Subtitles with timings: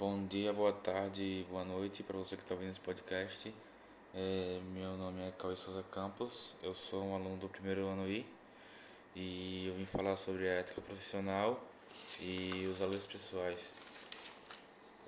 [0.00, 3.54] Bom dia, boa tarde, boa noite para você que está ouvindo esse podcast.
[4.14, 8.24] É, meu nome é Cauê Souza Campos, eu sou um aluno do primeiro ano I
[9.14, 11.62] e eu vim falar sobre a ética profissional
[12.18, 13.60] e os valores pessoais.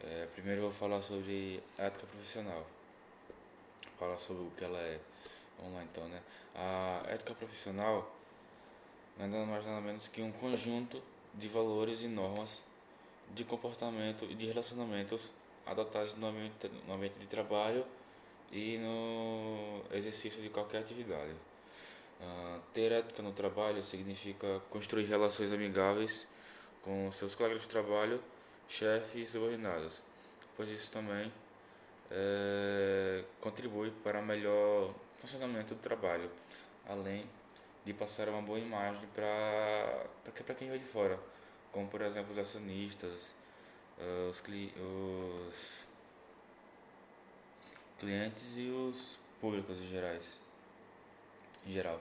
[0.04, 2.66] É, primeiro eu vou falar sobre a ética profissional,
[3.98, 5.00] falar sobre o que ela é.
[5.56, 6.20] Vamos lá então, né?
[6.54, 8.14] A ética profissional
[9.16, 11.02] nada mais nada menos que um conjunto
[11.32, 12.60] de valores e normas
[13.34, 15.30] de comportamento e de relacionamentos
[15.66, 17.84] adotados no ambiente, no ambiente de trabalho
[18.50, 21.32] e no exercício de qualquer atividade.
[22.20, 26.26] Uh, ter ética no trabalho significa construir relações amigáveis
[26.82, 28.20] com seus colegas de trabalho,
[28.68, 30.00] chefes e subordinados,
[30.56, 31.32] pois isso também
[32.10, 36.30] é, contribui para o melhor funcionamento do trabalho,
[36.88, 37.24] além
[37.84, 41.18] de passar uma boa imagem para quem vem de fora
[41.72, 43.34] como por exemplo os acionistas,
[43.98, 45.86] uh, os, cli os
[47.98, 50.38] clientes e os públicos em, gerais,
[51.66, 52.00] em geral.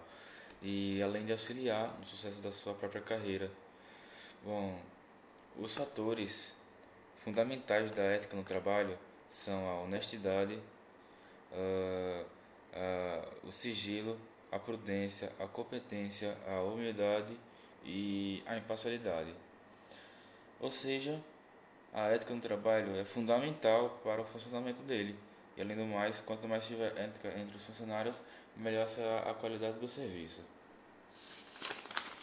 [0.62, 3.50] E além de auxiliar no sucesso da sua própria carreira.
[4.44, 4.80] Bom,
[5.58, 6.56] os fatores
[7.24, 10.56] fundamentais da ética no trabalho são a honestidade,
[11.52, 12.26] uh,
[12.74, 14.20] uh, o sigilo,
[14.52, 17.38] a prudência, a competência, a humildade
[17.86, 19.34] e a imparcialidade.
[20.62, 21.20] Ou seja,
[21.92, 25.18] a ética no trabalho é fundamental para o funcionamento dele.
[25.58, 28.22] E além do mais, quanto mais tiver ética entre os funcionários,
[28.56, 30.44] melhor será a qualidade do serviço.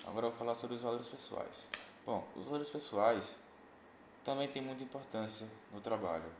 [0.07, 1.69] Agora eu vou falar sobre os valores pessoais.
[2.07, 3.35] Bom, os valores pessoais
[4.25, 6.31] também têm muita importância no trabalho.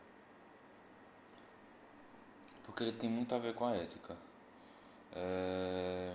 [2.65, 4.17] Porque ele tem muito a ver com a ética.
[5.15, 6.15] É...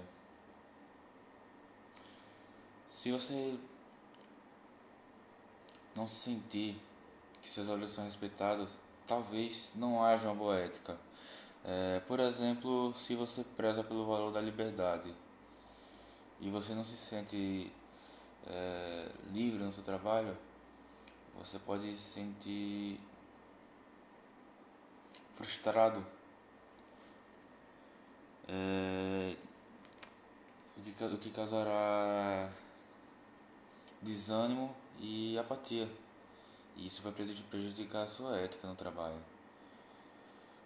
[2.91, 3.57] Se você
[5.95, 6.79] não se sentir
[7.41, 10.97] que seus valores são respeitados, talvez não haja uma boa ética.
[11.65, 15.13] É, por exemplo, se você preza pelo valor da liberdade
[16.39, 17.71] e você não se sente
[18.47, 20.37] é, livre no seu trabalho,
[21.37, 22.99] você pode se sentir
[25.35, 26.05] frustrado.
[28.47, 29.35] É,
[30.77, 32.49] o, que, o que causará
[34.03, 35.89] desânimo e apatia.
[36.75, 39.19] E isso vai prejudicar a sua ética no trabalho.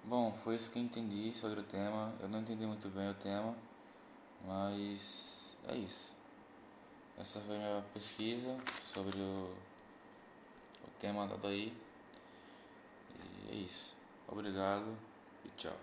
[0.04, 2.14] Bom, foi isso que eu entendi sobre o tema.
[2.20, 3.54] Eu não entendi muito bem o tema,
[4.46, 6.14] mas é isso.
[7.18, 9.54] Essa foi a minha pesquisa sobre o,
[10.84, 11.74] o tema dado aí.
[13.20, 13.94] E é isso.
[14.28, 14.96] Obrigado
[15.44, 15.76] e tchau.